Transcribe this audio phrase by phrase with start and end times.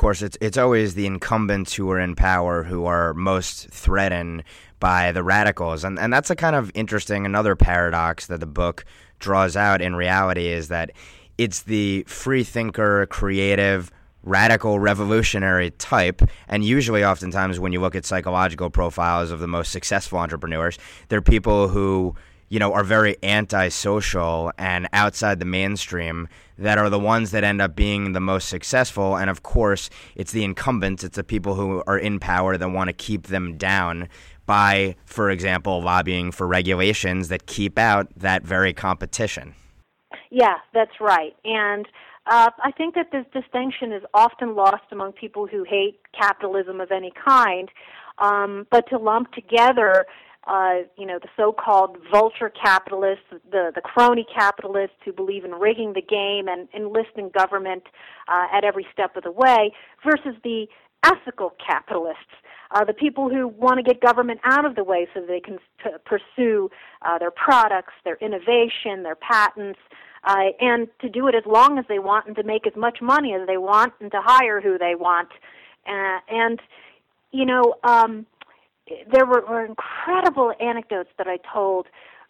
[0.00, 4.42] course, it's it's always the incumbents who are in power who are most threatened
[4.80, 8.84] by the radicals, and and that's a kind of interesting another paradox that the book
[9.18, 9.82] draws out.
[9.82, 10.90] In reality, is that
[11.36, 13.92] it's the free thinker, creative,
[14.22, 19.72] radical revolutionary type and usually oftentimes when you look at psychological profiles of the most
[19.72, 20.78] successful entrepreneurs
[21.08, 22.14] they're people who
[22.50, 26.28] you know, are very antisocial and outside the mainstream
[26.58, 29.16] that are the ones that end up being the most successful.
[29.16, 32.88] And of course, it's the incumbents, it's the people who are in power that want
[32.88, 34.08] to keep them down
[34.46, 39.54] by, for example, lobbying for regulations that keep out that very competition.
[40.30, 41.36] Yeah, that's right.
[41.44, 41.86] And
[42.26, 46.90] uh, I think that this distinction is often lost among people who hate capitalism of
[46.90, 47.68] any kind.
[48.18, 50.04] Um, but to lump together
[50.46, 55.92] uh, you know, the so-called vulture capitalists, the, the crony capitalists who believe in rigging
[55.92, 57.84] the game and enlisting government
[58.28, 59.72] uh, at every step of the way,
[60.04, 60.66] versus the
[61.04, 62.34] ethical capitalists,
[62.72, 65.58] uh, the people who want to get government out of the way so they can
[65.82, 66.70] t- pursue
[67.02, 69.78] uh, their products, their innovation, their patents,
[70.24, 72.98] uh, and to do it as long as they want and to make as much
[73.00, 75.28] money as they want and to hire who they want.
[75.86, 76.60] Uh, and,
[77.32, 78.26] you know, um,
[79.12, 81.86] there were, were incredible anecdotes that I told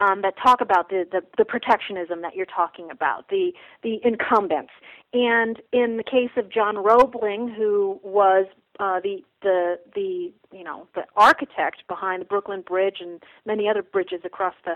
[0.00, 4.72] um, that talk about the, the, the protectionism that you're talking about, the the incumbents.
[5.12, 8.46] And in the case of John Roebling, who was
[8.80, 13.82] uh, the the the you know the architect behind the Brooklyn Bridge and many other
[13.82, 14.74] bridges across the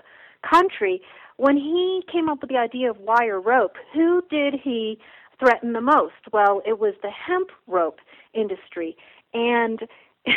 [0.48, 1.02] country,
[1.36, 4.98] when he came up with the idea of wire rope, who did he
[5.40, 6.14] threaten the most?
[6.32, 7.98] Well, it was the hemp rope
[8.32, 8.96] industry,
[9.34, 9.80] and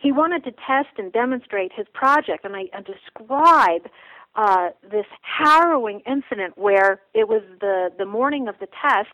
[0.00, 3.90] he wanted to test and demonstrate his project, and I, I describe
[4.34, 9.12] uh, this harrowing incident where it was the the morning of the test,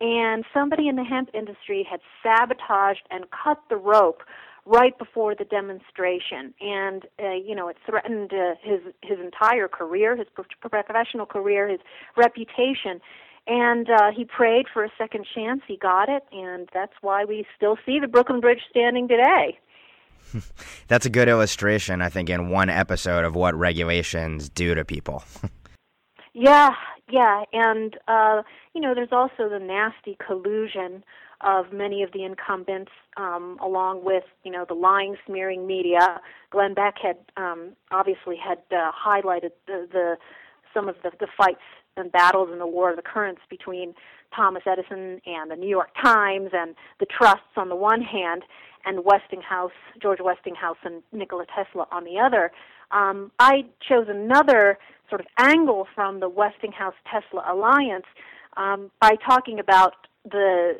[0.00, 4.22] and somebody in the hemp industry had sabotaged and cut the rope
[4.66, 10.16] right before the demonstration, and uh, you know it threatened uh, his his entire career,
[10.16, 10.26] his
[10.60, 11.80] professional career, his
[12.16, 13.00] reputation.
[13.46, 15.60] And uh, he prayed for a second chance.
[15.68, 19.58] He got it, and that's why we still see the Brooklyn Bridge standing today.
[20.88, 25.24] That's a good illustration, I think, in one episode of what regulations do to people.
[26.32, 26.74] yeah,
[27.10, 28.42] yeah, and uh,
[28.74, 31.04] you know, there's also the nasty collusion
[31.40, 36.20] of many of the incumbents, um, along with you know the lying, smearing media.
[36.50, 40.16] Glenn Beck had um, obviously had uh, highlighted the, the
[40.74, 41.62] some of the, the fights
[41.96, 43.94] and battles in the War of the Currents between
[44.34, 48.42] Thomas Edison and the New York Times and the trusts on the one hand,
[48.84, 52.50] and Westinghouse, George Westinghouse, and Nikola Tesla on the other.
[52.90, 58.04] Um, I chose another sort of angle from the Westinghouse Tesla alliance
[58.56, 59.94] um, by talking about
[60.30, 60.72] the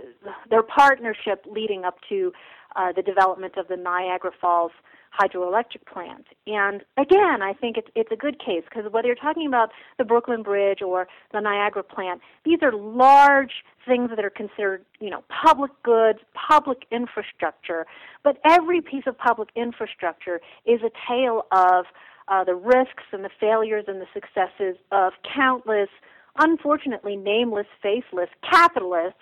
[0.48, 2.32] their partnership leading up to
[2.76, 4.72] uh, the development of the Niagara Falls
[5.18, 6.26] hydroelectric plant.
[6.46, 10.04] And again, I think it's it's a good case because whether you're talking about the
[10.04, 15.22] Brooklyn Bridge or the Niagara plant, these are large things that are considered, you know,
[15.44, 17.86] public goods, public infrastructure.
[18.22, 21.86] But every piece of public infrastructure is a tale of
[22.28, 25.90] uh, the risks and the failures and the successes of countless,
[26.38, 29.20] unfortunately nameless, faceless capitalists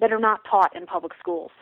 [0.00, 1.52] that are not taught in public schools.